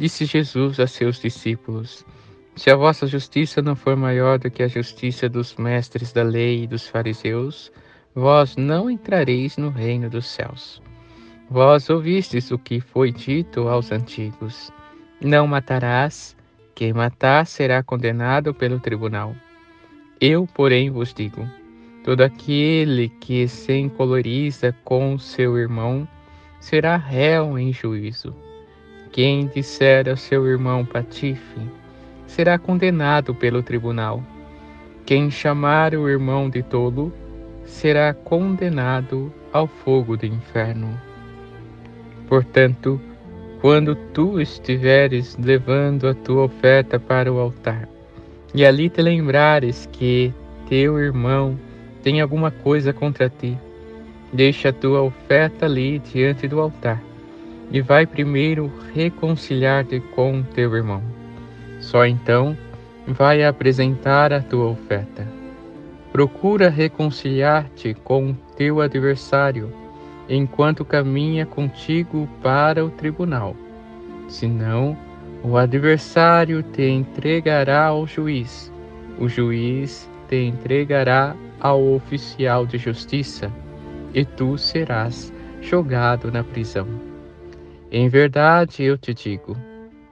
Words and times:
Disse 0.00 0.24
Jesus 0.24 0.80
a 0.80 0.86
seus 0.86 1.20
discípulos: 1.20 2.06
Se 2.56 2.70
a 2.70 2.74
vossa 2.74 3.06
justiça 3.06 3.60
não 3.60 3.76
for 3.76 3.94
maior 3.94 4.38
do 4.38 4.50
que 4.50 4.62
a 4.62 4.66
justiça 4.66 5.28
dos 5.28 5.54
mestres 5.56 6.10
da 6.10 6.22
lei 6.22 6.62
e 6.62 6.66
dos 6.66 6.88
fariseus, 6.88 7.70
vós 8.14 8.56
não 8.56 8.88
entrareis 8.90 9.58
no 9.58 9.68
reino 9.68 10.08
dos 10.08 10.26
céus. 10.26 10.80
Vós 11.50 11.90
ouvistes 11.90 12.50
o 12.50 12.58
que 12.58 12.80
foi 12.80 13.12
dito 13.12 13.68
aos 13.68 13.92
antigos: 13.92 14.72
Não 15.20 15.46
matarás, 15.46 16.34
quem 16.74 16.94
matar 16.94 17.46
será 17.46 17.82
condenado 17.82 18.54
pelo 18.54 18.80
tribunal. 18.80 19.36
Eu, 20.18 20.48
porém, 20.54 20.88
vos 20.88 21.12
digo: 21.12 21.46
todo 22.02 22.22
aquele 22.22 23.10
que 23.20 23.46
se 23.46 23.74
encoloriza 23.74 24.74
com 24.82 25.18
seu 25.18 25.58
irmão 25.58 26.08
será 26.58 26.96
réu 26.96 27.58
em 27.58 27.70
juízo. 27.70 28.34
Quem 29.12 29.48
disser 29.48 30.08
a 30.08 30.14
seu 30.14 30.46
irmão 30.46 30.84
patife 30.84 31.60
será 32.28 32.56
condenado 32.56 33.34
pelo 33.34 33.60
tribunal. 33.60 34.22
Quem 35.04 35.32
chamar 35.32 35.96
o 35.96 36.08
irmão 36.08 36.48
de 36.48 36.62
tolo 36.62 37.12
será 37.64 38.14
condenado 38.14 39.32
ao 39.52 39.66
fogo 39.66 40.16
do 40.16 40.26
inferno. 40.26 40.96
Portanto, 42.28 43.00
quando 43.60 43.96
tu 43.96 44.40
estiveres 44.40 45.36
levando 45.36 46.06
a 46.06 46.14
tua 46.14 46.44
oferta 46.44 47.00
para 47.00 47.32
o 47.32 47.40
altar, 47.40 47.88
e 48.54 48.64
ali 48.64 48.88
te 48.88 49.02
lembrares 49.02 49.88
que 49.90 50.32
teu 50.68 51.00
irmão 51.00 51.58
tem 52.00 52.20
alguma 52.20 52.52
coisa 52.52 52.92
contra 52.92 53.28
ti, 53.28 53.58
deixa 54.32 54.68
a 54.68 54.72
tua 54.72 55.02
oferta 55.02 55.66
ali 55.66 55.98
diante 55.98 56.46
do 56.46 56.60
altar 56.60 57.09
e 57.70 57.80
vai 57.80 58.06
primeiro 58.06 58.72
reconciliar-te 58.94 60.00
com 60.14 60.42
teu 60.42 60.74
irmão. 60.74 61.02
Só 61.80 62.04
então 62.04 62.56
vai 63.06 63.44
apresentar 63.44 64.32
a 64.32 64.40
tua 64.40 64.66
oferta. 64.66 65.26
Procura 66.12 66.68
reconciliar-te 66.68 67.94
com 67.94 68.34
teu 68.56 68.80
adversário 68.80 69.72
enquanto 70.28 70.84
caminha 70.84 71.46
contigo 71.46 72.28
para 72.42 72.84
o 72.84 72.90
tribunal. 72.90 73.56
Senão, 74.28 74.96
o 75.42 75.56
adversário 75.56 76.62
te 76.62 76.88
entregará 76.88 77.86
ao 77.86 78.06
juiz, 78.06 78.72
o 79.18 79.28
juiz 79.28 80.08
te 80.28 80.36
entregará 80.36 81.34
ao 81.58 81.94
oficial 81.94 82.64
de 82.66 82.78
justiça, 82.78 83.50
e 84.14 84.24
tu 84.24 84.56
serás 84.56 85.32
jogado 85.60 86.30
na 86.30 86.44
prisão. 86.44 87.09
Em 87.92 88.08
verdade 88.08 88.84
eu 88.84 88.96
te 88.96 89.12
digo: 89.12 89.56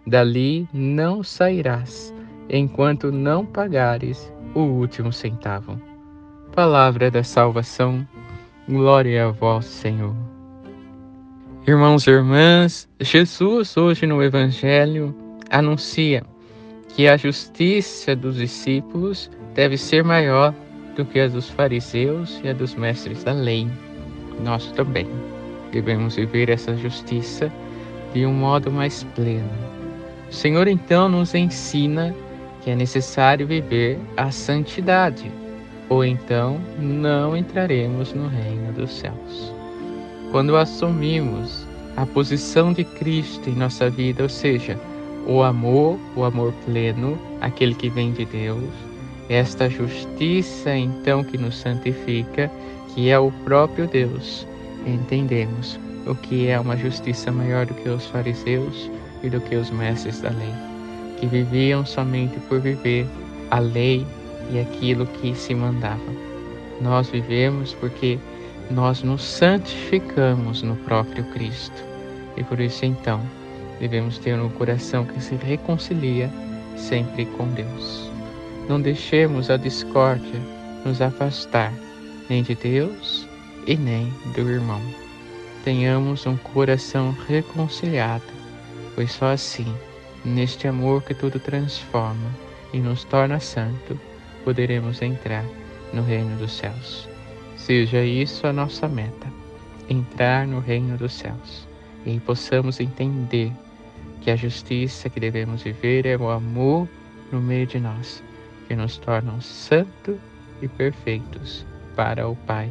dali 0.05 0.69
não 0.73 1.23
sairás, 1.23 2.12
enquanto 2.51 3.12
não 3.12 3.47
pagares 3.47 4.33
o 4.53 4.61
último 4.61 5.12
centavo. 5.12 5.81
Palavra 6.53 7.09
da 7.09 7.23
salvação, 7.23 8.05
glória 8.69 9.27
a 9.27 9.30
vós, 9.30 9.64
Senhor. 9.64 10.14
Irmãos 11.69 12.07
e 12.07 12.11
irmãs, 12.11 12.89
Jesus 12.98 13.77
hoje 13.77 14.07
no 14.07 14.23
Evangelho 14.25 15.14
anuncia 15.48 16.25
que 16.89 17.07
a 17.07 17.17
justiça 17.17 18.17
dos 18.17 18.36
discípulos 18.36 19.31
deve 19.55 19.77
ser 19.77 20.02
maior 20.02 20.52
do 20.97 21.05
que 21.05 21.20
a 21.20 21.29
dos 21.29 21.48
fariseus 21.48 22.41
e 22.42 22.48
a 22.48 22.52
dos 22.52 22.75
mestres 22.75 23.23
da 23.23 23.33
lei. 23.33 23.69
Nós 24.42 24.73
também 24.73 25.07
devemos 25.70 26.17
viver 26.17 26.48
essa 26.48 26.77
justiça 26.77 27.52
de 28.13 28.27
um 28.27 28.33
modo 28.33 28.70
mais 28.70 29.05
pleno. 29.14 29.51
O 30.30 30.35
Senhor 30.35 30.69
então 30.69 31.08
nos 31.08 31.35
ensina 31.35 32.14
que 32.63 32.70
é 32.70 32.74
necessário 32.74 33.46
viver 33.46 33.98
a 34.17 34.30
santidade, 34.30 35.30
ou 35.89 36.05
então 36.05 36.61
não 36.79 37.36
entraremos 37.36 38.13
no 38.13 38.29
reino 38.29 38.73
dos 38.73 38.92
céus. 38.92 39.52
Quando 40.30 40.57
assumimos 40.57 41.67
a 41.96 42.05
posição 42.05 42.73
de 42.73 42.85
Cristo 42.85 43.48
em 43.48 43.55
nossa 43.55 43.89
vida, 43.89 44.23
ou 44.23 44.29
seja, 44.29 44.79
o 45.27 45.42
amor, 45.42 45.98
o 46.14 46.25
amor 46.25 46.52
pleno, 46.64 47.19
aquele 47.40 47.75
que 47.75 47.89
vem 47.89 48.13
de 48.13 48.25
Deus, 48.25 48.69
esta 49.29 49.69
justiça 49.69 50.77
então 50.77 51.25
que 51.25 51.36
nos 51.36 51.57
santifica, 51.57 52.51
que 52.95 53.11
é 53.11 53.19
o 53.19 53.30
próprio 53.45 53.86
Deus, 53.86 54.46
entendemos 54.89 55.79
o 56.07 56.15
que 56.15 56.49
é 56.49 56.59
uma 56.59 56.77
justiça 56.77 57.31
maior 57.31 57.67
do 57.67 57.75
que 57.75 57.89
os 57.89 58.07
fariseus 58.07 58.91
e 59.23 59.29
do 59.29 59.41
que 59.41 59.57
os 59.57 59.71
mestres 59.71 60.21
da 60.21 60.31
lei, 60.31 60.55
que 61.19 61.27
viviam 61.27 61.85
somente 61.85 62.39
por 62.49 62.61
viver 62.61 63.07
a 63.51 63.59
lei 63.59 64.07
e 64.51 64.59
aquilo 64.59 65.07
que 65.07 65.35
se 65.35 65.55
mandava. 65.55 66.01
Nós 66.81 67.11
vivemos 67.11 67.75
porque 67.75 68.19
nós 68.71 69.03
nos 69.03 69.23
santificamos 69.23 70.63
no 70.63 70.77
próprio 70.77 71.25
Cristo. 71.33 71.85
E 72.37 72.45
por 72.45 72.61
isso 72.61 72.85
então 72.85 73.20
devemos 73.81 74.19
ter 74.19 74.39
um 74.39 74.49
coração 74.49 75.05
que 75.05 75.20
se 75.20 75.35
reconcilia 75.35 76.31
sempre 76.77 77.27
com 77.27 77.47
Deus. 77.49 78.11
Não 78.69 78.81
deixemos 78.81 79.51
a 79.51 79.57
discórdia 79.57 80.41
nos 80.85 81.03
afastar 81.03 81.73
nem 82.29 82.43
de 82.43 82.55
Deus 82.55 83.27
e 83.68 83.77
nem 83.77 84.11
do 84.34 84.51
irmão 84.51 84.80
tenhamos 85.62 86.24
um 86.24 86.39
coração 86.39 87.14
reconciliado, 87.29 88.24
pois 88.95 89.12
só 89.12 89.33
assim, 89.33 89.67
neste 90.24 90.67
amor 90.67 91.02
que 91.02 91.12
tudo 91.12 91.39
transforma 91.39 92.30
e 92.73 92.78
nos 92.78 93.05
torna 93.05 93.39
santo, 93.39 94.01
poderemos 94.42 95.02
entrar 95.02 95.45
no 95.92 96.02
reino 96.02 96.39
dos 96.39 96.52
céus. 96.52 97.07
Seja 97.58 98.02
isso 98.02 98.46
a 98.46 98.52
nossa 98.55 98.89
meta, 98.89 99.27
entrar 99.90 100.46
no 100.46 100.61
reino 100.61 100.96
dos 100.96 101.12
céus, 101.12 101.68
e 102.07 102.18
possamos 102.20 102.80
entender 102.80 103.52
que 104.23 104.30
a 104.30 104.36
justiça 104.36 105.11
que 105.11 105.20
devemos 105.20 105.62
viver 105.62 106.07
é 106.07 106.17
o 106.17 106.30
amor 106.30 106.89
no 107.30 107.42
meio 107.42 107.67
de 107.67 107.78
nós, 107.78 108.23
que 108.67 108.74
nos 108.74 108.96
tornam 108.96 109.39
santos 109.42 110.17
e 110.62 110.68
perfeitos 110.68 111.67
para 111.95 112.27
o 112.27 112.34
Pai 112.34 112.70